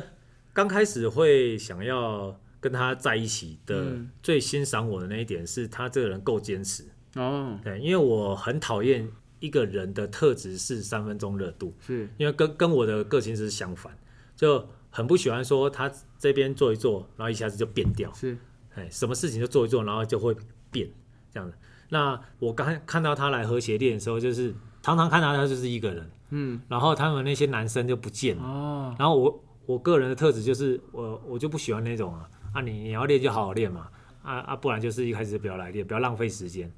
[0.52, 6.84] 刚开始会想要跟他在一起的，嗯最欣赏我的那一点是他这个人够坚持。
[7.16, 9.08] 哦，对，因为我很讨厌
[9.40, 13.92] 一个人的特质是三分钟热度，是因为跟跟我的个性是相反，
[14.36, 18.12] 就很不喜欢说他这边做一做，然后一下子就变掉。
[18.12, 18.36] 是，
[18.74, 20.36] 哎，什么事情就做一做，然后就会
[20.70, 20.88] 变
[21.32, 21.56] 这样的。
[21.88, 28.42] 那我刚看到他来和谐练的时候，就是常常看到他就是一个人，嗯，然后他们那些男生就不见了。
[28.44, 33.88] 哦，然后我我个人的特质就是我我就不喜欢那种啊啊你你要练就好好练嘛
[34.22, 36.70] 啊啊不然就是一开始就不要来练，不要浪费时间。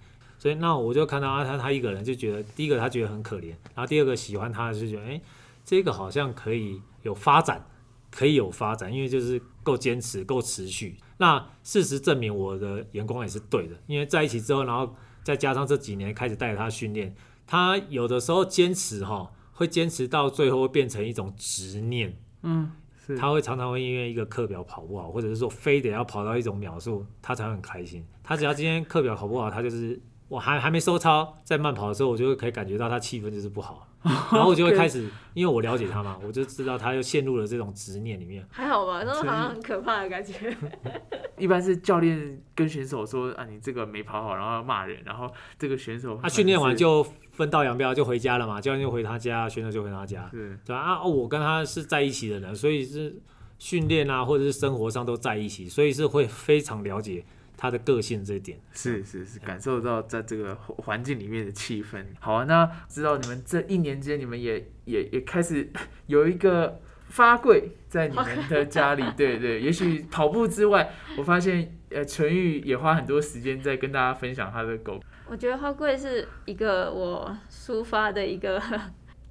[0.42, 5.20] 所以那我就看到啊他他一个人就觉得第一个他觉得很可怜，然后第二个喜欢他的就觉得哎
[5.64, 7.64] 这个好像可以有发展，
[8.10, 10.96] 可以有发展，因为就是够坚持够持续。
[11.18, 17.14] 那事实证明我的眼光也是对的，因为在一起之后，然后再加上这几年开始带着他训练，
[17.46, 22.18] 他有的时候坚持哈，会坚持到最后会变成一种执念。
[22.42, 22.72] 嗯，
[23.16, 28.04] 他会常常会因为一个课表跑不好，或者是说非得要跑到一种秒数，他才会很开心。
[28.24, 30.00] 他只要今天课表跑不好，他就是
[30.32, 38.42] 我还还没收操，在慢跑的时候，我就会可以感觉到他气氛就是不好， 然后我就会开始，因为我了解他嘛，我就知道他又陷入了这种执念里面。
[38.50, 40.56] 还好吧，那种好像很可怕的感觉。
[41.36, 50.80] 一般是教练跟选手说啊，你这个没跑好，然后要骂人，然后这个选手他训练完就分道扬镳，就回家了嘛，教练就回他家，选手就回他家，是对吧？
[50.80, 53.20] 啊，哦我跟他是在一起的人，所以是
[53.58, 57.22] 训练啊，或者是生活上都在一起，所以是会非常了解
[57.62, 58.58] 他的个性这一点。
[58.72, 62.04] 是是是，感受到在这个环环境里面的气氛。
[62.18, 65.70] 好啊，那知道你们这一年间，你们也也也开始
[66.08, 69.60] 有一个发柜在你们的家里， 对对。
[69.60, 75.00] 也许跑步之外，我发现呃，纯玉也花很多时间在跟大家分享他的狗。
[75.28, 78.60] 我觉得花柜是一个我抒发的一个，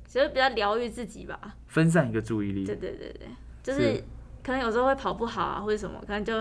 [0.05, 1.37] 其 实比较疗愈自己吧。
[1.67, 3.27] 分散一个注意力对，对对对，
[3.61, 4.03] 就是是
[4.41, 6.33] 可能有时候会跑不好啊，或者什么，可能就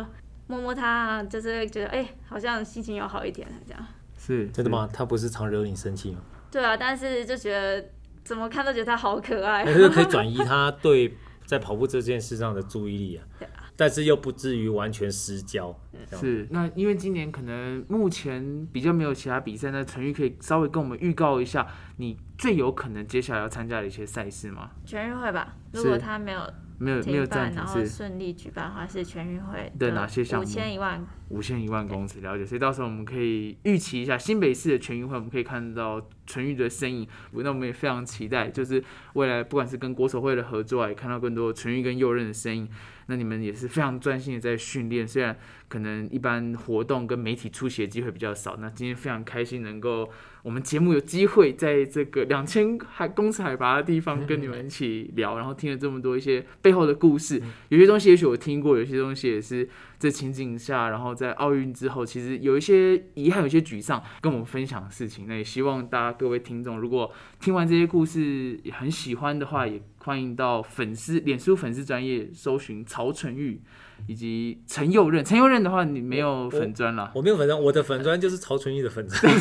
[0.50, 3.86] 摸摸它啊，就是觉得哎、好像心情有好一点了这样。
[4.18, 4.70] 是真的？
[4.70, 4.88] 吗？
[4.92, 6.18] 他不是常惹你生气吗？
[6.50, 7.88] 对啊，但是就觉得
[8.24, 9.72] 怎么看都觉得它好可爱可。
[9.72, 15.74] 是可以转移他对在跑步这件事上的注意力啊对啊，但是又不至于完全失焦。
[16.12, 21.66] 是，那因为今年可能目前比较没有其他比赛，那陈玉可以稍微跟我们预告一下，
[21.98, 24.70] 你最有可能接下来要参加的一些赛事吗？
[24.84, 26.40] 全运会吧，如果他没有
[26.80, 32.46] 没有没有停办，暂停然后是顺利举办的话，是全运会的哪些项目五千一万五千一万公尺，了解。
[32.46, 37.06] 所以到时候我们可以预期一下新北市的全运会，我们可以看到纯玉的身影。
[37.32, 42.68] 那我们也非常期待，就是未来不管是跟国手会的合作啊，也看到更多纯玉跟右任的身影。
[43.06, 45.36] 那你们也是非常专心的在训练，虽然
[45.68, 48.56] 可能一般活动跟媒体出席的机会比较少。
[48.56, 50.08] 那今天非常开心能够
[50.42, 59.68] 我们节目有机会在这个两千海公尺海拔的地方跟你们一起聊，然后听了这么多一些背后的故事，有些东西也许我听过，有些东西也是
[59.98, 65.26] 这情景下，然后在奥运之后，其实有一些遗憾，有些沮丧，跟我们分享的事情。
[65.28, 73.60] 那也希望大家各位听众，如果听完这些故事也很喜欢的话，也欢迎到粉丝脸书粉丝专业搜寻曹纯玉
[74.06, 75.24] 以及陈佑任。
[75.24, 77.10] 陈佑任的话，你没有粉砖了。
[77.14, 79.32] 我没有粉砖，我的粉砖就是曹纯玉的粉砖，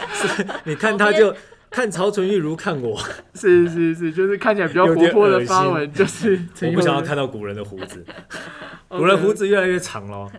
[0.64, 1.34] 你看他就
[1.70, 2.98] 看曹纯玉如看我，
[3.34, 7.02] 是是是，就是看起来比较活泼的发文， 就是陈我不想要。
[7.02, 8.04] 看到古人的胡子，
[8.88, 10.30] 古人胡子越来越长了。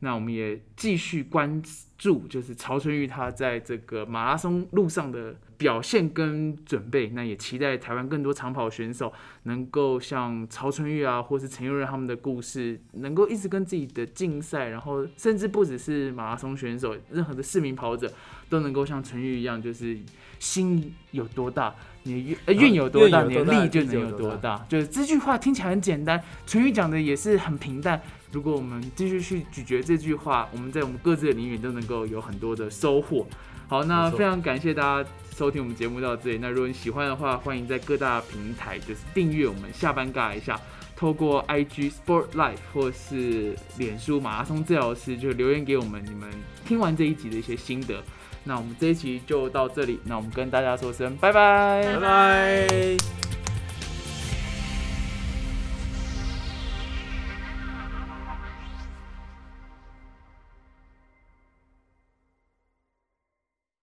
[0.00, 1.62] 那我们也继续关
[1.96, 7.08] 注，就是曹春玉他在这个马拉松路上的表现跟准备。
[7.08, 9.12] 那也期待台湾更多长跑选手
[9.44, 18.12] 能够像曹春玉啊，或是陈佑任他们的故事，能够一直跟自己的竞赛，然后甚至不只是马拉松选手，任何的市民跑者
[18.48, 19.98] 都能够像陈玉一样，就是
[20.38, 21.74] 心有多大。
[22.06, 24.62] 你的愿呃愿有多大，你的力就能有多大。
[24.68, 27.98] 就是这句话听起来很简单，陈玉讲的也是很平淡，
[28.30, 33.26] 如果我们继续去咀嚼这句话，我们在我们各自的领域都能够有很多的收获。
[33.66, 36.38] 好，那非常感谢大家收听我们节目到这里。
[36.40, 40.60] 那如果你喜欢的话，欢迎在各大平台就是订阅我们下班尬一下，
[40.94, 46.30] 透过 IG Sport Life 或是脸书马拉松治疗师就留言给我们你们
[46.66, 48.02] 听完这一集的一些心得。
[48.44, 53.43] 那我们这一集就到这里，那我们跟大家说声拜拜拜拜。